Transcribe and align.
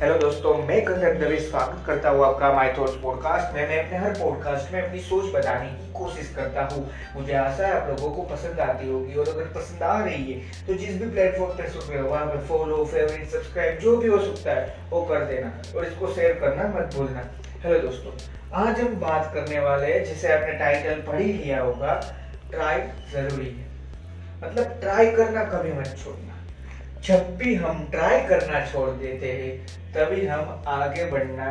Hello 0.00 0.16
दोस्तों, 0.18 0.52
मैं 0.58 0.84
कंदर 0.84 1.14
दवे 1.18 1.36
स्वागत 1.40 1.86
करता 1.86 2.10
हूँ 2.10 2.24
आपका 2.24 2.52
माई 2.52 2.72
थॉट्स 2.78 2.94
पॉडकास्ट 3.02 3.54
में। 3.54 3.68
मैं 3.68 3.78
अपने 3.84 3.98
हर 3.98 4.18
पॉडकास्ट 4.18 4.72
में 4.72 4.80
अपनी 4.82 4.98
सोच 5.00 5.32
बताने 5.34 5.68
की 5.68 5.92
कोशिश 5.92 6.32
करता 6.36 6.64
हूँ। 6.72 6.82
मुझे 7.14 7.32
आशा 7.34 7.66
है 7.66 7.72
आप 7.74 7.88
लोगों 7.90 8.10
को 8.16 8.22
पसंद 8.34 8.60
आती 8.60 8.88
होगी 8.90 9.14
और 9.14 9.28
अगर 9.28 9.44
पसंद 9.54 9.82
आ 9.82 10.04
रही 10.04 10.32
है 10.32 10.66
तो 10.66 10.74
जिस 10.74 11.00
भी 11.02 11.08
प्लेटफॉर्म 11.10 11.52
पे 11.52 11.68
सुन 11.70 11.88
रहे 11.88 12.02
हो, 12.02 12.08
वहाँ 12.08 12.26
पे 12.26 12.46
फॉलो 12.48 12.84
फेवरेट 12.84 13.28
सब्सक्राइब 13.30 13.78
जो 13.78 13.96
भी 13.96 14.08
हो 14.08 14.18
सकता 14.18 14.50
है, 14.50 14.76
वो 14.90 15.02
कर 15.04 15.24
देना 15.24 15.52
और 15.76 15.86
इसको 15.86 16.12
शेयर 16.14 16.38
करना 16.40 16.68
मत 16.78 16.94
भूलना। 16.96 17.24
हेलो 17.64 17.78
दोस्तों, 17.88 18.12
आज 18.64 18.80
हम 18.80 19.00
बात 19.00 19.32
करने 19.34 19.60
वाले 19.60 19.92
हैं, 19.92 20.04
जिसे 20.04 20.32
आपने 20.32 20.58
टाइटल 20.58 21.02
पढ़ 21.02 21.20
ही 21.20 21.32
लिया 21.32 21.62
होगा 21.62 22.00
ट्राई 22.50 22.80
ज़रूरी 23.12 23.50
है। 23.50 23.68
मतलब 24.44 24.78
ट्राई 24.80 25.10
करना 25.12 25.44
कभी 25.56 25.72
मत 25.72 25.96
छोड़ना। 26.04 26.35
जब 27.06 27.36
भी 27.36 27.54
हम 27.54 27.86
ट्राई 27.90 28.20
करना 28.20 28.60
छोड़ 28.66 28.88
देते 28.90 29.32
हैं, 29.32 29.50
तभी 29.92 30.26
हम 30.26 30.64
आगे 30.68 31.04
बढ़ना 31.04 31.50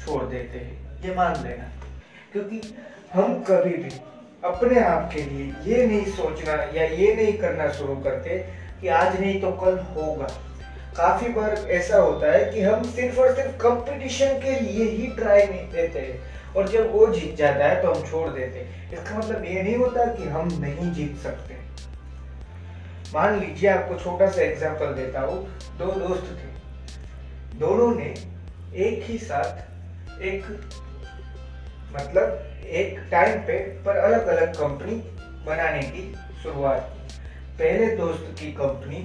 छोड़ 0.00 0.22
देते 0.22 0.58
हैं। 0.58 1.02
ये 1.04 1.14
मान 1.14 1.42
लेना। 1.42 1.64
क्योंकि 2.32 2.60
हम 3.12 3.34
कभी 3.42 3.70
भी 3.70 3.90
अपने 4.44 4.80
आप 4.80 5.10
के 5.14 5.22
लिए 5.22 5.44
ये 5.66 5.86
नहीं 5.86 6.04
सोचना 6.06 6.52
या 6.74 6.84
ये 6.84 7.14
नहीं 7.14 7.32
करना 7.38 7.68
शुरू 7.72 7.94
करते 7.96 8.38
कि 8.80 8.88
आज 8.88 9.20
नहीं 9.20 9.40
तो 9.40 9.52
कल 9.62 9.78
होगा। 9.94 10.26
काफ़ी 10.96 11.32
बार 11.32 11.54
ऐसा 11.70 11.96
होता 11.96 12.32
है 12.32 12.44
कि 12.52 12.62
हम 12.62 12.82
सिर्फ़ 12.90 13.20
और 13.20 13.34
सिर्फ़ 13.36 13.56
कंपटीशन 13.58 14.38
के 14.38 14.58
लिए 14.60 14.88
ही 14.90 15.06
ट्राई 15.16 15.46
नहीं 15.46 15.70
देते 15.72 16.18
और 16.56 16.68
जब 16.68 16.92
वो 16.92 17.06
जीत 17.06 17.36
जाता 17.36 17.68
है 17.68 17.82
तो 17.82 17.92
हम 17.92 18.10
छोड़ 18.10 18.28
देते 18.28 18.66
इसका 18.92 19.18
मतलब 19.18 19.44
ये 19.44 19.62
नहीं 19.62 19.76
होता 19.76 20.06
कि 20.14 20.28
हम 20.28 20.48
नहीं 20.60 20.92
जीत 20.92 21.16
सकते। 21.22 21.58
मान 23.14 23.38
लीजिए 23.40 23.68
आपको 23.70 23.94
छोटा 23.94 24.26
सा 24.30 24.42
एग्ज़ाम्पल 24.42 24.92
देता 24.94 25.20
हूँ, 25.20 25.38
दो 25.78 25.86
दोस्त 25.98 26.26
थे। 26.32 27.58
दोनों 27.58 27.94
ने 27.94 28.14
एक 28.78 29.02
ही 29.04 29.16
साथ 29.18 30.20
एक 30.22 30.44
मतलब 31.92 32.66
एक 32.72 32.98
टाइम 33.10 33.40
पे 33.40 33.58
पर 33.84 33.96
अलग 33.98 34.26
अलग 34.26 34.54
कंपनी 34.56 34.94
बनाने 35.46 35.82
की 35.84 36.12
शुरुआत 36.42 36.92
की। 36.92 37.18
पहले 37.58 37.96
दोस्त 37.96 38.34
की 38.40 38.52
कंपनी 38.52 39.02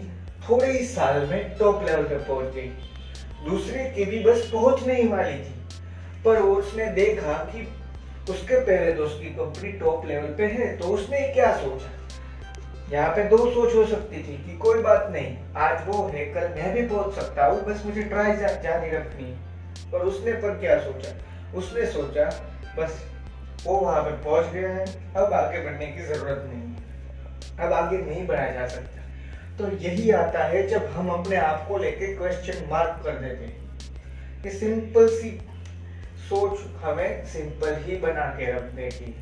थोड़े 0.50 0.72
ही 0.72 0.86
साल 0.86 1.26
में 1.28 1.56
टॉप 1.60 1.84
लेवल 1.84 2.04
पे 2.04 2.18
पहुँच 2.20 2.54
गई। 2.56 2.70
दूसरे 3.46 3.90
की 3.90 4.06
भी 4.06 4.24
बस 4.24 4.50
पहुँचने 4.52 4.94
नहीं 4.94 5.10
वाली 5.10 5.34
थी। 5.36 5.54
पर 6.26 6.40
उसने 6.42 6.86
देखा 6.94 7.34
कि 7.52 7.68
उसके 8.32 8.60
पहले 8.60 8.94
दोस्त 8.94 9.20
की 9.22 9.30
कंपनी 9.36 9.72
टॉप 9.80 10.06
लेवल 10.06 10.34
पे 10.38 10.46
है 10.54 10.76
तो 10.78 10.86
उसने 10.90 11.28
क्या 11.34 11.56
सोचा? 11.58 11.92
यहाँ 12.92 13.10
पे 13.10 13.24
दो 13.24 13.38
सोच 13.38 13.76
हो 13.76 13.86
सकती 13.86 14.18
थी 14.18 14.38
कि 14.38 14.58
कोई 14.58 14.82
बात 14.82 15.08
नहीं 15.12 15.38
आज 15.58 15.88
वो 15.88 16.08
है 16.08 16.26
कल 16.26 16.48
मैं 16.50 16.74
भी 16.74 16.88
पहुँच 16.88 17.16
सकता 17.16 17.46
हूँ 17.46 17.64
बस 17.64 17.86
मुझे 17.86 18.04
ट्राई 18.04 18.36
जा, 18.38 18.48
जारी 18.48 18.92
रखनी 18.92 19.32
पर 19.92 20.00
उसने 20.00 20.32
पर 20.32 20.60
क्या 20.60 20.78
सोचा? 20.80 21.16
उसने 21.58 21.86
सोचा 21.86 22.26
बस 22.78 23.04
वो 23.66 23.78
वहाँ 23.80 24.02
पे 24.04 24.12
पहुँच 24.24 24.46
गया 24.46 24.70
है 24.70 24.86
अब 25.14 25.34
आगे 25.34 25.60
बढ़ने 25.60 25.88
की 25.88 26.02
ज़रूरत 26.02 26.44
नहीं 26.48 27.68
अब 27.68 27.74
आगे 27.74 27.98
नहीं 27.98 28.28
बढ़ाया 28.28 28.52
जा 28.54 28.68
सकता। 28.68 29.02
तो 29.58 29.78
यही 29.78 30.12
आता 30.12 30.44
है 30.44 30.68
जब 30.68 30.86
हम 30.86 31.10
अपने 31.10 31.36
आप 31.36 31.66
को 31.68 31.78
लेके 31.78 32.16
क्वेश्चन 32.16 32.68
मार्क 32.72 33.02
कर 33.04 33.12
देते 33.12 33.46
हैं। 33.46 34.44
कि 34.44 34.50
सिंपल 34.50 35.08
सी 35.08 35.30
सोच 36.30 36.60
हमें 36.84 37.26
सिंपल 37.26 37.76
ही 37.76 37.96
बना 37.96 38.26
के 38.26 38.52
रखने 38.52 38.90
की 38.90 39.16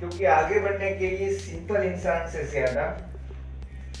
क्योंकि 0.00 0.24
आगे 0.32 0.60
बढ़ने 0.60 0.90
के 0.96 1.10
लिए 1.10 1.32
सिंपल 1.38 1.82
इंसान 1.84 2.28
से 2.30 2.44
ज़्यादा 2.46 2.84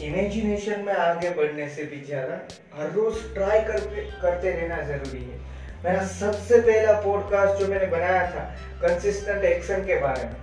इमेजिनेशन 0.02 0.80
में 0.80 0.92
आगे 0.94 1.30
बढ़ने 1.30 1.68
से 1.68 1.84
भी 1.84 2.00
ज़्यादा, 2.00 2.34
हर 2.74 2.90
रोज 2.92 3.16
ट्राई 3.34 3.60
करते 3.62 4.02
करते 4.22 4.50
रहना 4.50 4.82
ज़रूरी 4.88 5.22
है। 5.22 5.38
मेरा 5.84 6.04
सबसे 6.08 6.60
पहला 6.60 6.92
पॉडकास्ट 7.00 7.60
जो 7.60 7.66
मैंने 7.68 7.86
बनाया 7.88 8.22
था 8.30 8.44
कंसिस्टेंट 8.82 9.44
एक्शन 9.44 9.84
के 9.86 10.00
बारे 10.00 10.24
में, 10.24 10.36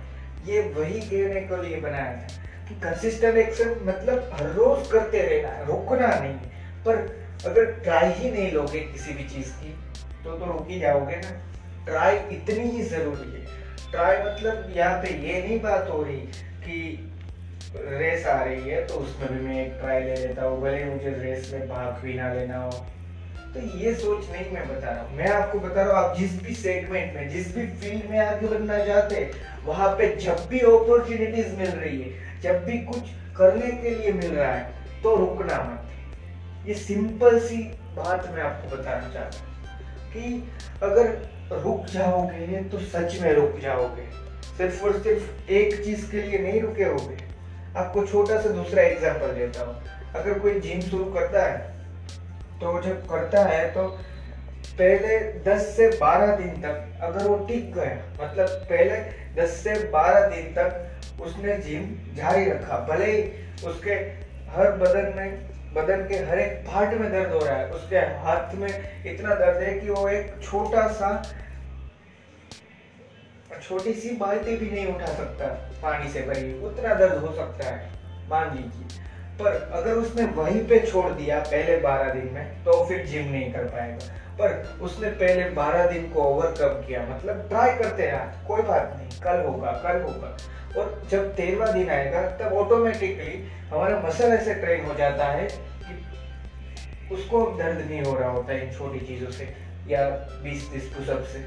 ये 0.46 0.60
वही 0.76 1.00
कहने 1.02 1.40
के 1.42 1.62
लिए 1.62 1.80
बनाया 1.80 2.12
था 2.12 2.44
कि 2.68 2.74
कंसिस्टेंट 2.80 3.36
एक्शन 3.38 3.74
मतलब 3.84 4.30
हर 4.34 4.52
रोज 4.52 4.90
करते 4.92 5.20
रहना, 5.22 5.64
रुकना 5.64 6.08
नहीं। 6.20 6.34
पर 6.84 6.96
अगर 7.46 7.72
ट्राई 7.82 8.12
ही 8.12 8.30
नहीं 8.30 8.50
लोगे 8.52 8.80
किसी 8.82 9.12
भी 9.14 9.24
चीज़ 9.26 9.52
की 9.54 9.74
तो 10.24 10.38
तो 10.38 10.46
रुक 10.46 10.66
ही 10.70 10.80
जाओगे 10.80 11.16
ना। 11.16 11.30
ट्राई 11.86 12.16
इतनी 12.36 12.70
ही 12.70 12.82
ज़रूरी 12.84 13.30
है। 13.30 13.44
ट्राई 13.90 14.16
मतलब 14.18 14.72
यहाँ 14.76 15.02
पे 15.02 15.14
ये 15.26 15.40
नहीं 15.42 15.60
बात 15.60 15.88
हो 15.90 16.02
रही 16.02 16.16
कि 16.64 17.12
रेस 17.76 18.26
आ 18.26 18.42
रही 18.42 18.68
है 18.70 18.84
तो 18.86 18.94
उसमें 18.96 19.32
भी 19.32 19.46
मैं 19.46 19.64
एक 19.66 19.72
ट्राई 19.80 20.02
ले 20.02 20.14
लेता 20.16 20.44
हूँ, 20.44 20.60
भले 20.62 20.84
मुझे 20.84 21.10
रेस 21.18 21.50
में 21.52 21.68
भाग 21.68 22.02
भी 22.02 22.14
ना 22.14 22.32
लेना 22.34 22.58
हो। 22.58 22.70
तो 23.54 23.60
ये 23.78 23.94
सोच 23.94 24.30
नहीं 24.30 24.50
मैं 24.52 24.66
बता 24.68 24.90
रहा 24.90 25.02
हूँ। 25.02 25.16
मैं 25.16 25.28
आपको 25.30 25.58
बता 25.60 25.82
रहा 25.82 25.98
हूँ, 25.98 26.06
आप 26.06 26.16
जिस 26.18 26.42
भी 26.42 26.54
सेगमेंट 26.54 27.14
में, 27.14 27.28
जिस 27.28 27.54
भी 27.56 27.66
फ़ील्ड 27.80 28.10
में 28.10 28.18
आगे 28.20 28.48
बढ़ना 28.48 28.84
चाहते 28.86 29.30
वहाँ 29.66 29.88
पे 29.98 30.14
जब 30.16 30.46
भी 30.48 30.60
अपॉर्चुनिटीज़ 30.62 31.54
मिल 31.56 31.70
रही 31.70 32.00
है, 32.00 32.40
जब 32.42 32.64
भी 32.64 32.78
कुछ 32.84 33.10
करने 33.36 33.70
के 33.72 33.90
लिए 33.90 34.12
मिल 34.12 34.34
रहा 34.34 34.52
है 34.52 35.00
तो 35.02 35.16
रुकना 35.16 35.62
मत। 35.62 36.68
ये 36.68 36.74
सिंपल 36.76 37.38
सी 37.40 37.56
बात 37.96 38.30
मैं 38.34 38.42
आपको 38.42 38.76
बताना 38.76 39.12
चाहता 39.12 39.38
हूँ 39.38 40.12
कि 40.12 40.48
अगर 40.82 41.12
रुक 41.52 41.84
जाओगे 41.86 42.62
तो 42.70 42.78
सच 42.80 43.20
में 43.22 43.32
रुक 43.32 43.58
जाओगे। 43.62 44.06
सिर्फ़ 44.58 44.82
और 44.84 44.98
सिर्फ़ 45.02 45.50
एक 45.52 45.74
चीज़ 45.84 46.10
के 46.10 46.22
लिए 46.22 46.38
नहीं 46.38 46.60
रुके 46.62 46.84
होगे। 46.84 47.16
आपको 47.76 48.04
छोटा 48.06 48.40
सा 48.42 48.48
दूसरा 48.50 48.82
एग्जांपल 48.82 49.32
देता 49.34 49.64
हूँ। 49.64 49.74
अगर 50.14 50.38
कोई 50.38 50.60
जिम 50.60 50.80
शुरू 50.80 51.04
करता 51.12 51.44
है 51.44 51.58
तो 52.60 52.80
जब 52.82 53.06
करता 53.08 53.42
है 53.44 53.64
तो 53.72 53.82
पहले 54.78 55.18
10 55.44 55.66
से 55.76 55.88
12 55.98 56.36
दिन 56.36 56.60
तक 56.62 57.00
अगर 57.02 57.26
वो 57.28 57.36
टिक 57.48 57.72
गया 57.74 57.96
मतलब 58.20 58.48
पहले 58.70 58.96
10 59.36 59.56
से 59.58 59.74
12 59.92 60.28
दिन 60.30 60.52
तक 60.54 61.20
उसने 61.22 61.56
जिम 61.58 61.84
जारी 62.16 62.44
रखा, 62.44 62.78
भले 62.88 63.10
ही 63.12 63.22
उसके 63.66 63.94
हर 64.50 64.70
बदन 64.78 65.12
में 65.16 65.28
बदन 65.76 66.06
के 66.08 66.16
हर 66.26 66.38
एक 66.38 66.58
पार्ट 66.66 66.94
में 66.94 67.10
दर्द 67.12 67.32
हो 67.32 67.38
रहा 67.38 67.56
है। 67.56 67.70
उसके 67.70 67.96
हाथ 68.20 68.54
में 68.54 68.68
इतना 69.06 69.34
दर्द 69.34 69.62
है 69.62 69.78
कि 69.80 69.90
वो 69.90 70.08
एक 70.08 70.34
छोटा 70.42 70.86
सा, 70.90 71.10
छोटी 73.62 73.92
सी 73.94 74.10
बाल्टी 74.16 74.56
भी 74.56 74.70
नहीं 74.70 74.86
उठा 74.86 75.12
सकता 75.14 75.46
पानी 75.82 76.08
से 76.10 76.20
भरी। 76.22 76.52
उतना 76.64 76.94
दर्द 76.94 77.24
हो 77.24 77.34
सकता 77.34 77.64
है, 77.66 77.90
मान 78.30 78.56
लीजिए। 78.56 79.04
पर 79.38 79.56
अगर 79.72 79.92
उसने 79.94 80.24
वहीं 80.34 80.60
पे 80.68 80.78
छोड़ 80.82 81.10
दिया 81.12 81.38
पहले 81.40 81.76
बारह 81.78 82.12
दिन 82.12 82.32
में 82.34 82.64
तो 82.64 82.84
फिर 82.84 83.04
जिम 83.06 83.24
नहीं 83.24 83.52
कर 83.52 83.64
पाएगा। 83.66 84.14
पर 84.38 84.78
उसने 84.82 85.08
पहले 85.10 85.48
बारह 85.50 85.86
दिन 85.86 86.08
को 86.10 86.22
ओवरकम 86.22 86.86
किया? 86.86 87.02
मतलब 87.02 87.48
ट्राई 87.48 87.74
करते 87.74 88.06
रहा 88.06 88.24
कोई 88.48 88.62
बात 88.62 88.94
नहीं। 88.96 89.20
कल 89.20 89.44
होगा 89.46 89.72
कल 89.84 90.02
होगा। 90.02 90.36
और 90.78 91.02
जब 91.10 91.34
तेरवा 91.34 91.66
दिन 91.66 91.90
आएगा, 91.90 92.22
तब 92.22 92.52
ऑटोमेटिकली 92.52 93.46
हमारा 93.68 94.00
मसल 94.00 94.24
ऐसे 94.24 94.54
ट्रेन 94.54 94.84
हो 94.84 94.94
जाता 94.94 95.24
है 95.24 95.48
कि 95.82 97.14
उसको 97.14 97.44
दर्द 97.58 97.78
नहीं 97.90 98.02
हो 98.02 98.16
रहा 98.18 98.30
होता 98.30 98.52
इन 98.52 98.72
छोटी 98.72 99.00
चीज़ों 99.00 99.30
से 99.30 99.44
या 99.88 100.08
बीस 100.42 100.70
तीस 100.72 100.84
पुशअप 100.84 101.24
से। 101.24 101.38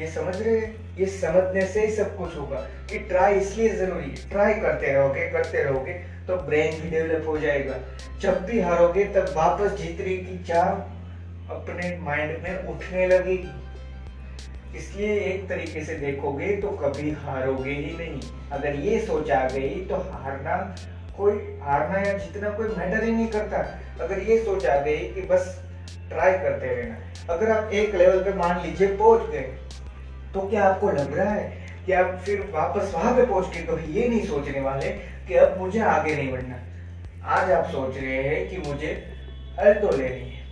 ये 0.00 0.10
समझ 0.10 0.42
रहे 0.42 0.58
हैं? 0.58 0.96
ये 0.96 1.06
समझने 1.06 1.66
से 1.66 1.86
ही 1.86 1.92
सब 1.96 2.16
कुछ 2.16 2.36
होगा 2.36 2.60
कि 2.90 2.98
ट्राई 2.98 3.34
इसलिए 3.34 3.68
ज़रूरी 3.68 4.10
है। 4.10 4.28
ट्राई 4.30 4.54
करते 4.54 4.92
रहोगे 4.92 5.30
करते 5.30 5.62
रहोगे 5.62 5.92
तो 6.26 6.36
ब्रेन 6.36 6.80
भी 6.82 6.90
डेवलप 6.90 7.28
हो 7.28 7.38
जाएगा। 7.38 7.78
जब 8.20 8.44
भी 8.44 8.60
हारोगे, 8.60 9.04
तब 9.04 9.32
वापस 9.36 9.70
जीतने 9.72 10.16
की 10.16 10.44
चाह 10.44 10.93
अपने 11.50 11.96
माइंड 12.00 12.42
में 12.42 12.66
उठने 12.68 13.06
लगेगी। 13.06 14.78
इसलिए 14.78 15.18
एक 15.22 15.48
तरीके 15.48 15.84
से 15.84 15.94
देखोगे 15.96 16.56
तो 16.56 16.68
कभी 16.78 17.10
हारोगे 17.24 17.70
ही 17.70 17.96
नहीं। 17.98 18.20
अगर 18.52 18.76
ये 18.76 18.98
सोच 19.00 19.30
आ 19.30 19.48
गई 19.48 19.84
तो 19.86 19.96
हारना 19.96 20.56
कोई, 21.16 21.32
हारना 21.62 21.98
या 22.00 22.16
जीतना 22.18 22.50
कोई 22.50 22.68
मैटर 22.68 23.04
ही 23.04 23.10
नहीं 23.12 23.26
करता। 23.28 23.58
अगर 24.04 24.18
ये 24.20 24.38
सोच 24.44 24.66
आ 24.66 24.76
गई 24.80 24.96
कि 25.14 25.22
बस 25.22 25.54
ट्राई 26.08 26.32
करते 26.32 26.74
रहना। 26.74 27.34
अगर 27.34 27.50
आप 27.50 27.72
एक 27.72 27.94
लेवल 27.94 28.22
पे 28.24 28.32
मान 28.38 28.60
लीजिए 28.62 28.96
पहुँच 28.96 29.30
गए 29.30 29.42
तो 30.34 30.48
क्या 30.48 30.64
आपको 30.64 30.90
लग 30.90 31.16
रहा 31.18 31.30
है 31.30 31.66
कि 31.86 31.92
आप 31.92 32.20
फिर 32.24 32.40
वापस 32.52 32.92
वहाँ 32.94 33.14
पे 33.16 33.26
पहुँच 33.26 33.54
के 33.54 33.62
कभी 33.62 33.92
ये 33.92 34.08
नहीं 34.08 34.24
सोचने 34.26 34.60
वाले 34.60 34.88
कि 35.28 35.34
अब 35.36 35.58
मुझे 35.60 35.80
आगे 35.80 36.14
नहीं 36.16 36.30
बढ़ना? 36.32 36.58
आज 37.26 37.50
आप 37.52 37.64
सोच 37.64 37.96
रहे 37.96 38.22
हैं 38.22 38.48
कि 38.50 38.68
मुझे 38.68 38.92
अल्टो 39.58 39.96
लेनी 39.96 40.30
है। 40.30 40.43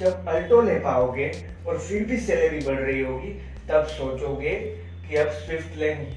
जब 0.00 0.28
अल्टो 0.28 0.60
ले 0.62 0.74
पाओगे 0.74 1.32
और 1.66 1.78
फिर 1.78 2.04
भी 2.04 2.16
सैलरी 2.16 2.58
बढ़ 2.66 2.80
रही 2.80 3.00
होगी 3.00 3.32
तब 3.68 3.84
सोचोगे 3.84 4.54
कि 5.08 5.16
अब 5.16 5.28
स्विफ्ट 5.28 5.76
लेंगे 5.76 6.10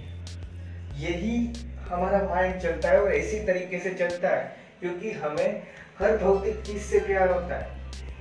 यही 1.06 1.54
हमारा 1.90 2.22
माइंड 2.24 2.60
चलता 2.60 2.90
है 2.90 3.02
और 3.02 3.14
इसी 3.14 3.40
तरीके 3.40 3.80
से 3.80 3.90
चलता 3.90 4.30
है 4.30 4.56
क्योंकि 4.80 5.12
हमें 5.12 5.64
हर 6.00 6.18
भौतिक 6.18 6.62
चीज़ 6.62 6.82
से 6.82 7.00
प्यार 7.00 7.32
होता 7.32 7.56
है। 7.56 7.68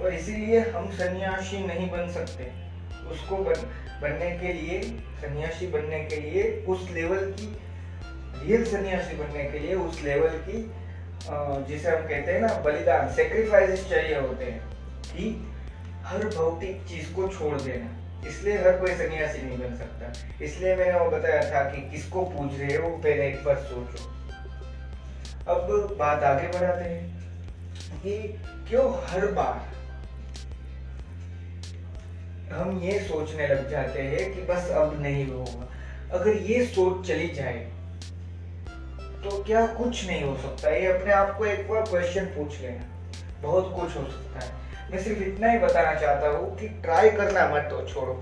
और 0.01 0.15
इसीलिए 0.15 0.61
हम 0.61 0.91
सन्यासी 0.91 1.67
नहीं 1.67 1.91
बन 1.91 2.11
सकते। 2.11 2.51
उसको 3.11 3.37
बन, 3.37 3.55
बनने 4.03 4.31
के 4.31 4.53
लिए 4.53 4.81
सन्यासी 5.23 5.67
बनने 5.67 6.05
के 6.05 6.17
लिए 6.17 6.67
उस 6.69 6.91
लेवल 6.93 7.33
की 7.39 7.57
रियल 8.47 8.65
सन्यासी 8.65 9.17
बनने 9.17 9.45
के 9.45 9.59
लिए 9.59 9.75
उस 9.75 10.03
लेवल 10.05 10.43
की 10.49 10.71
जिसे 11.73 11.89
हम 11.89 12.09
कहते 12.09 12.33
हैं 12.33 12.41
ना 12.41 12.55
बलिदान 12.55 13.09
सेक्रीफाइसेस 13.15 13.89
चाहिए 13.91 14.19
होते 14.19 14.45
हैं। 14.45 14.73
कि 15.03 15.52
हर 16.05 16.25
भौतिक 16.27 16.85
चीज़ 16.89 17.13
को 17.15 17.29
छोड़ 17.29 17.61
देना। 17.61 17.89
इसलिए 18.29 18.57
हर 18.59 18.77
कोई 18.79 18.95
सन्यासी 18.95 19.43
नहीं 19.43 19.59
बन 19.59 19.77
सकता। 19.77 20.13
इसलिए 20.45 20.75
मैंने 20.77 20.99
वो 20.99 21.11
बताया 21.11 21.43
था 21.51 21.63
कि 21.71 21.81
किसको 21.91 22.25
पूछ 22.25 22.59
रहे 22.61 22.77
हो 22.77 22.89
पहले 22.97 23.27
एक 23.29 23.45
बार 23.45 23.57
सोचो। 23.63 24.11
अब 25.49 25.97
बात 25.99 26.23
आगे 26.23 26.49
बढ़ाते 26.49 26.85
हैं 26.85 28.01
कि 28.03 28.17
क्यों 28.69 28.85
हर 29.07 29.27
बार 29.33 29.71
हम 32.53 32.81
ये 32.83 32.99
सोचने 33.01 33.47
लग 33.49 33.71
जाते 33.71 34.03
हैं 34.03 34.33
कि 34.35 34.43
बस 34.43 34.71
अब 34.71 35.01
नहीं 35.03 35.27
होगा। 35.27 35.69
अगर 36.13 36.37
ये 36.43 36.65
सोच 36.67 37.07
चली 37.09 37.29
जाए 37.29 37.71
तो 39.25 39.43
क्या 39.45 39.67
कुछ 39.67 40.07
नहीं 40.07 40.23
हो 40.23 40.37
सकता? 40.37 40.71
ये 40.71 40.87
अपने 40.87 41.13
आप 41.13 41.37
को 41.39 41.47
एक 41.47 41.69
बार 41.69 41.83
क्वेश्चन 41.83 42.25
पूछ 42.27 42.61
लेना। 42.61 42.85
बहुत 43.43 43.73
कुछ 43.75 43.97
हो 43.97 44.05
सकता 44.05 44.41
है। 44.41 44.51
मैं 44.93 45.03
सिर्फ़ 45.03 45.23
इतना 45.23 45.51
ही 45.51 45.59
बताना 45.59 45.95
चाहता 45.95 46.29
हूँ 46.29 46.57
कि 46.57 46.67
ट्राई 46.83 47.11
करना 47.11 47.47
मत 47.49 47.69
तो 47.71 47.81
छोड़ो। 47.89 48.15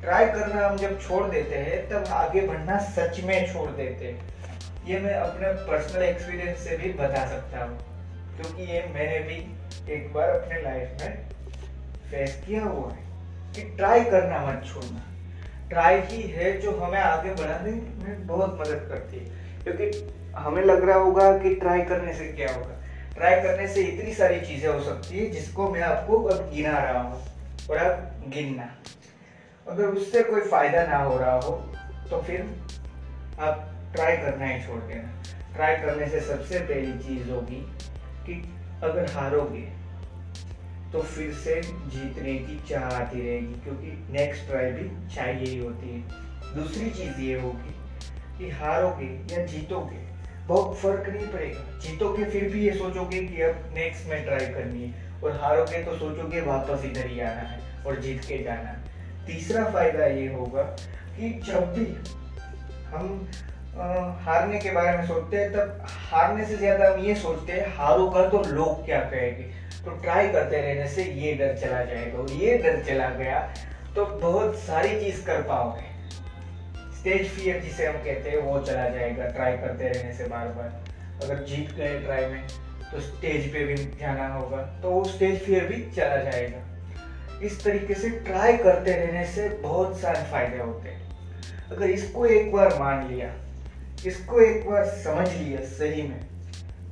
ट्राई 0.00 0.24
करना 0.26 0.66
हम 0.66 0.76
जब 0.76 0.98
छोड़ 1.00 1.26
देते 1.26 1.56
हैं, 1.56 1.76
तब 1.88 2.12
आगे 2.12 2.40
बढ़ना 2.40 2.78
सच 2.86 3.20
में 3.24 3.52
छोड़ 3.52 3.68
देते 3.70 4.04
हैं। 4.04 4.86
ये 4.86 4.98
मैं 4.98 5.14
अपने 5.16 5.52
पर्सनल 5.66 6.02
एक्सपीरियंस 6.02 6.58
से 6.58 6.76
भी 6.76 6.92
बता 6.94 7.24
सकता 7.26 7.64
हूँ, 7.64 7.76
क्योंकि 8.36 8.62
ये 8.64 8.82
मैंने 8.94 9.18
भी 9.20 9.36
एक 9.94 10.12
बार 10.14 10.30
अपने 10.30 10.60
लाइफ 10.62 11.02
में 11.02 11.28
फेस 12.10 12.34
किया 12.46 12.62
हुआ 12.64 12.90
है 12.90 13.06
कि 13.54 13.62
ट्राई 13.76 14.04
करना 14.06 14.44
मत 14.46 14.64
छोड़ना। 14.66 15.04
ट्राई 15.70 16.00
ही 16.02 16.22
है 16.30 16.52
जो 16.60 16.76
हमें 16.76 17.00
आगे 17.00 17.34
बढ़ाने 17.34 17.70
में 17.70 18.26
बहुत 18.26 18.58
मदद 18.60 18.86
करती 18.88 19.18
है, 19.18 19.24
क्योंकि 19.64 19.86
हमें 20.36 20.62
लग 20.64 20.88
रहा 20.88 20.98
होगा 20.98 21.30
कि 21.38 21.54
ट्राई 21.56 21.82
करने 21.84 22.14
से 22.14 22.32
क्या 22.32 22.52
होगा। 22.54 22.77
ट्राई 23.18 23.40
करने 23.42 23.66
से 23.68 23.82
इतनी 23.82 24.12
सारी 24.14 24.40
चीज़ें 24.40 24.68
हो 24.68 24.80
सकती 24.82 25.18
है 25.18 25.24
जिसको 25.30 25.68
मैं 25.70 25.80
आपको 25.82 26.22
अब 26.24 26.50
गिना 26.50 26.78
रहा 26.78 27.00
हूँ 27.00 27.22
और 27.70 27.76
अब 27.76 28.30
गिनना। 28.34 28.68
अगर 29.66 29.84
उससे 29.84 30.22
कोई 30.22 30.40
फ़ायदा 30.42 30.84
ना 30.86 30.98
हो 30.98 31.16
रहा 31.18 31.32
हो 31.36 31.52
तो 32.10 32.20
फिर 32.22 32.44
आप 33.40 33.64
ट्राई 33.94 34.16
करना 34.16 34.46
ही 34.46 34.60
छोड़ 34.66 34.80
देना। 34.82 35.08
ट्राई 35.54 35.76
करने 35.76 36.06
से 36.08 36.20
सबसे 36.20 36.58
पहली 36.60 36.98
चीज़ 36.98 37.30
होगी 37.30 37.60
कि 38.26 38.34
अगर 38.84 39.10
हारोगे 39.12 39.66
तो 40.92 41.02
फिर 41.04 41.32
से 41.34 41.60
जीतने 41.62 42.34
की 42.36 42.58
चाह 42.68 42.84
आती 42.90 43.20
रहेगी, 43.20 43.54
क्योंकि 43.54 43.90
नेक्स्ट 44.12 44.46
ट्राई 44.46 44.70
भी 44.72 44.88
चाहिए 45.14 45.46
ही 45.46 45.58
होती 45.58 45.88
है। 45.88 46.54
दूसरी 46.54 46.90
चीज़ 46.90 47.20
ये 47.20 47.40
होगी 47.40 47.74
कि 48.38 48.50
हारोगे 48.52 49.10
या 49.32 49.44
जीतोगे 49.46 50.06
बहुत 50.48 50.76
फ़र्क 50.78 51.08
नहीं 51.08 51.26
पड़ेगा। 51.28 51.78
जीतोगे 51.80 52.24
फिर 52.26 52.48
भी 52.50 52.64
ये 52.66 52.72
सोचोगे 52.74 53.20
कि 53.20 53.42
अब 53.42 53.72
नेक्स्ट 53.74 54.08
में 54.08 54.24
ट्राई 54.24 54.46
करनी 54.46 54.82
है। 54.82 55.06
और 55.22 55.36
हारोगे 55.40 55.82
तो 55.84 55.96
सोचोगे 55.98 56.40
वापस 56.42 56.84
इधर 56.84 57.06
ही 57.06 57.20
आना 57.20 57.48
है 57.48 57.60
और 57.86 58.00
जीत 58.00 58.24
के 58.24 58.42
जाना 58.44 58.68
है। 58.68 59.26
तीसरा 59.26 59.64
फ़ायदा 59.64 60.06
ये 60.06 60.26
होगा 60.34 60.62
कि 60.62 61.30
जब 61.46 61.72
भी 61.74 61.86
हम 62.88 63.28
आ, 63.76 63.86
हारने 64.20 64.58
के 64.58 64.70
बारे 64.70 64.96
में 64.98 65.06
सोचते 65.06 65.36
हैं 65.36 65.52
तब 65.52 65.84
हारने 66.10 66.44
से 66.46 66.56
ज़्यादा 66.56 66.88
हम 66.88 67.04
ये 67.04 67.14
सोचते 67.16 67.52
हैं 67.52 67.66
हारूँगा 67.76 68.28
तो 68.28 68.42
लोग 68.46 68.84
क्या 68.84 69.00
कहेंगे? 69.02 69.42
तो 69.84 69.90
ट्राई 70.02 70.28
करते 70.28 70.60
रहने 70.62 70.88
से 70.88 71.02
ये 71.04 71.34
डर 71.34 71.54
चला 71.56 71.82
जाएगा। 71.84 72.18
और 72.18 72.30
ये 72.34 72.56
डर 72.58 72.82
चला 72.84 73.08
गया 73.16 73.40
तो 73.96 74.06
बहुत 74.18 74.56
सारी 74.58 74.98
चीज़ 75.00 75.24
कर 75.26 75.42
पाओगे। 75.42 75.86
स्टेज 77.08 77.28
फियर 77.30 77.60
जिसे 77.60 77.86
हम 77.86 77.94
कहते 77.94 78.30
हैं, 78.30 78.38
वो 78.38 78.58
चला 78.60 78.88
जाएगा 78.88 79.26
ट्राई 79.26 79.52
करते 79.58 79.88
रहने 79.88 80.12
से 80.14 80.24
बार 80.28 80.48
बार 80.48 81.24
अगर 81.24 81.42
जीत 81.44 81.70
गए 81.74 81.98
ट्राई 82.00 82.26
में 82.26 82.42
तो 82.90 83.00
स्टेज 83.00 83.52
पे 83.52 83.64
भी 83.66 83.74
जाना 84.00 84.26
होगा 84.28 84.56
तो 84.82 84.90
वो 84.90 85.04
स्टेज 85.04 85.38
फियर 85.44 85.64
भी 85.66 85.80
चला 85.90 86.16
जाएगा। 86.22 87.38
इस 87.46 87.62
तरीके 87.64 87.94
से 87.94 88.10
ट्राई 88.26 88.56
करते 88.56 88.92
रहने 88.92 89.24
से 89.26 89.48
बहुत 89.62 89.98
सारे 90.00 90.22
फ़ायदे 90.30 90.58
होते 90.58 90.88
हैं। 90.88 91.70
अगर 91.70 91.90
इसको 91.90 92.26
एक 92.26 92.52
बार 92.52 92.78
मान 92.78 93.06
लिया, 93.08 93.32
इसको 94.06 94.40
एक 94.40 94.68
बार 94.70 94.84
समझ 95.04 95.28
लिया 95.28 95.60
सही 95.70 96.02
में 96.02 96.20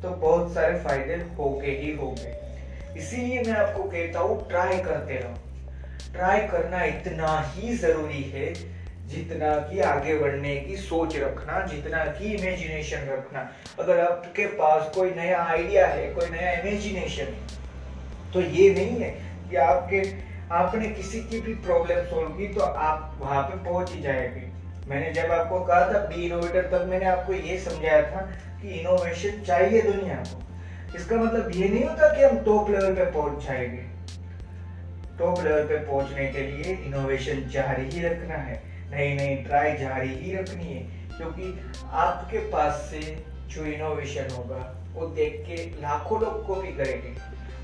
तो 0.02 0.10
बहुत 0.22 0.54
सारे 0.54 0.78
फ़ायदे 0.78 1.14
होके 1.38 1.70
ही 1.72 1.92
होंगे। 1.96 2.32
इसीलिए 2.98 3.42
मैं 3.42 3.58
आपको 3.58 3.82
कहता 3.84 4.20
हूँ 4.20 4.48
ट्राई 4.48 4.78
करते 4.80 5.18
रहो। 5.18 6.12
ट्राई 6.12 6.46
करना 6.48 6.82
इतना 6.86 7.38
ही 7.48 7.76
ज़रूरी 7.76 8.22
है 8.30 8.46
जितना 9.06 9.50
कि 9.62 9.80
आगे 9.80 10.14
बढ़ने 10.18 10.54
की 10.56 10.76
सोच 10.76 11.16
रखना, 11.16 11.60
जितना 11.66 12.04
कि 12.06 12.32
इमेजिनेशन 12.34 13.06
रखना। 13.08 13.48
अगर 13.78 14.00
आपके 14.00 14.46
पास 14.54 14.90
कोई 14.94 15.10
नया 15.10 15.42
आइडिया 15.44 15.86
है, 15.86 16.06
कोई 16.14 16.30
नया 16.30 16.52
इमेजिनेशन 16.52 17.24
है 17.24 17.54
तो 18.34 18.40
ये 18.40 18.70
नहीं 18.70 19.00
है 19.00 19.10
कि 19.50 19.56
आपके, 19.56 20.02
आपने 20.52 20.88
किसी 20.90 21.20
की 21.20 21.40
भी 21.40 21.54
प्रॉब्लम 21.56 22.04
सोल्व 22.06 22.28
की 22.30 22.48
तो 22.54 22.60
आप 22.60 23.16
वहाँ 23.20 23.42
पे 23.42 23.64
पहुँच 23.64 23.92
ही 23.92 24.00
जाएँगे। 24.02 24.44
मैंने 24.88 25.12
जब 25.12 25.32
आपको 25.32 25.60
कहा 25.60 25.92
था 25.92 25.98
बी 26.06 26.24
इनोवेटर 26.26 26.68
तब 26.72 26.86
मैंने 26.88 27.06
आपको 27.06 27.32
ये 27.32 27.58
समझाया 27.60 28.02
था 28.02 28.20
कि 28.60 28.68
इनोवेशन 28.70 29.40
चाहिए 29.42 29.80
दुनिया 29.82 30.16
को। 30.26 30.96
इसका 30.96 31.16
मतलब 31.16 31.50
ये 31.54 31.68
नहीं 31.68 31.84
होता 31.84 32.14
कि 32.14 32.22
हम 32.22 32.38
टॉप 32.44 32.70
लेवल 32.70 32.94
पे 32.94 33.10
पहुँच 33.12 33.44
जाएँगे। 33.46 33.84
टॉप 35.18 35.42
लेवल 35.44 35.64
पे 35.64 35.76
पहुँचने 35.86 36.26
के 36.32 36.42
लिए 36.42 36.76
इनोवेशन 36.76 37.48
जारी 37.48 37.88
ही 37.90 38.06
रखना 38.06 38.34
है। 38.34 38.62
नई 38.90 39.14
नई 39.14 39.36
ट्राई 39.36 39.76
जारी 39.76 40.14
ही 40.14 40.36
रखनी 40.36 40.64
है, 40.64 40.82
क्योंकि 41.16 41.70
आपके 41.92 42.38
पास 42.38 42.88
से 42.90 43.00
जो 43.48 43.64
इनोवेशन 43.64 44.34
होगा, 44.36 44.74
वो 44.94 45.06
देख 45.06 45.42
के 45.46 45.64
लाखों 45.82 46.20
लोग 46.20 46.46
कॉपी 46.46 46.72
करेंगे। 46.72 47.14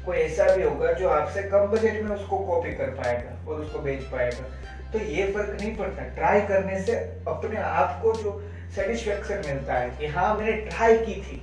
कोई 0.07 0.17
ऐसा 0.17 0.45
भी 0.57 0.63
होगा 0.63 0.93
जो 0.93 1.09
आपसे 1.09 1.43
कम 1.43 1.67
बजट 1.67 2.03
में 2.03 2.17
उसको 2.17 2.39
कॉपी 2.39 2.73
कर 2.73 2.91
पाएगा 2.91 3.51
और 3.51 3.61
उसको 3.61 3.79
बेच 3.79 4.03
पाएगा। 4.03 4.45
तो 4.93 4.99
ये 4.99 5.27
फ़र्क 5.33 5.61
नहीं 5.61 5.77
पड़ता। 5.77 6.03
ट्राई 6.15 6.41
करने 6.41 6.81
से 6.83 6.95
अपने 7.29 7.57
आप 7.57 8.01
को 8.03 8.13
जो 8.15 8.33
सेटिस्फेक्शन 8.75 9.43
मिलता 9.47 9.75
है 9.75 9.91
कि 9.91 10.07
हाँ 10.07 10.35
मैंने 10.37 10.53
ट्राई 10.53 10.99
की 10.99 11.15
थी। 11.23 11.41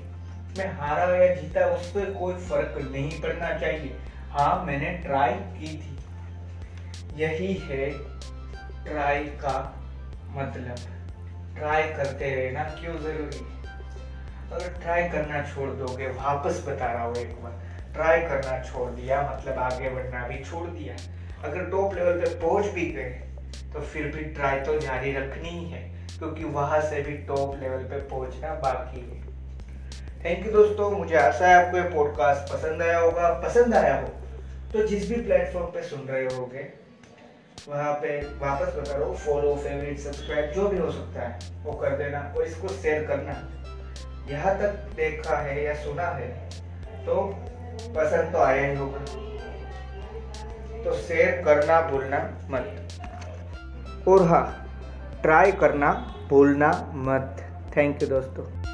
मैं 0.58 0.68
हारा 0.74 1.16
या 1.16 1.34
जीता, 1.36 1.66
उस 1.66 1.92
पर 1.92 2.14
कोई 2.14 2.34
फ़र्क 2.34 2.78
नहीं 2.92 3.22
पड़ना 3.22 3.58
चाहिए। 3.60 3.96
हाँ 4.32 4.64
मैंने 4.66 4.92
ट्राई 4.98 5.32
की 5.32 5.78
थी। 5.78 5.98
यही 7.22 7.54
है 7.64 7.90
ट्राई 8.90 9.24
का 9.42 9.58
मतलब। 10.32 10.76
ट्राई 11.56 11.84
करते 11.94 12.34
रहना 12.36 12.64
क्यों 12.72 12.96
ज़रूरी? 12.98 13.46
अगर 14.52 14.78
ट्राई 14.82 15.08
करना 15.10 15.42
छोड़ 15.46 15.70
दोगे, 15.72 16.08
वापस 16.08 16.64
बता 16.68 16.92
रहा 16.94 17.04
हूँ 17.04 17.16
एक 17.18 17.36
बार। 17.44 17.58
ट्राई 17.94 18.22
करना 18.22 18.62
छोड़ 18.64 18.90
दिया 18.92 19.22
मतलब 19.24 19.60
आगे 19.62 19.90
बढ़ना 19.90 20.28
भी 20.28 20.44
छोड़ 20.44 20.68
दिया। 20.70 20.96
अगर 21.44 21.70
टॉप 21.72 21.94
लेवल 21.96 22.20
पे 22.20 22.34
पहुँच 22.40 22.66
भी 22.68 22.86
गए 22.92 23.10
तो 23.74 23.82
फिर 23.84 24.08
भी 24.08 24.24
ट्राई 24.34 24.60
तो 24.62 24.78
जारी 24.80 25.12
रखनी 25.14 25.50
ही 25.50 25.66
है, 25.66 25.82
क्योंकि 26.18 26.44
वहाँ 26.46 26.82
से 26.82 27.02
भी 27.02 27.18
टॉप 27.28 27.56
लेवल 27.62 27.84
पे 27.84 28.00
पहुँचना 28.08 28.54
बाकी 28.64 29.02
है। 29.02 29.28
थैंक 30.24 30.46
यू 30.46 30.52
दोस्तों, 30.52 30.90
मुझे 30.92 31.16
आशा 31.18 31.48
है 31.48 31.56
आपको 31.56 31.78
ये 31.78 31.84
पॉडकास्ट 31.90 32.54
पसंद 32.54 32.82
आया 32.82 32.98
होगा। 33.00 33.30
पसंद 33.42 33.76
आया 33.76 33.96
हो 33.96 34.08
तो 34.74 34.88
जिस 34.88 35.10
भी 35.10 35.22
प्लेटफॉर्म 35.22 35.68
पे 35.68 35.84
सुन 35.84 36.08
रहे 36.08 36.26
होगे 36.28 36.64
वहाँ 37.70 37.94
पे 37.94 38.10
वापस 38.40 38.74
बता 38.76 38.96
रहा 38.98 39.14
फॉलो 39.16 39.56
फेवरेट 39.56 40.00
सब्सक्राइब 40.00 40.52
जो 40.52 40.68
भी 40.70 40.78
हो 40.78 40.92
सकता 40.92 41.22
है, 41.22 41.40
वो 41.64 41.72
कर 41.74 41.96
देना 41.98 42.20
और 42.38 42.44
इसको 42.44 42.68
शेयर 42.68 43.06
करना। 43.08 43.34
यहाँ 44.30 44.54
तक 44.60 44.96
देखा 44.96 45.38
है 45.38 45.64
या 45.64 45.74
सुना 45.84 46.08
है 46.16 46.30
तो 47.06 47.22
पसंद 47.96 48.32
तो 48.34 48.40
आया 48.40 48.66
ही 48.66 48.76
होगा। 48.76 49.00
तो 50.84 50.96
शेयर 50.98 51.42
करना 51.46 51.80
भूलना 51.82 52.20
मत। 52.50 54.08
और 54.08 54.28
हाँ 54.28 54.46
ट्राई 55.22 55.52
करना 55.62 55.92
भूलना 56.30 56.72
मत। 56.96 57.46
थैंक 57.78 58.02
यू 58.02 58.08
दोस्तों। 58.10 58.69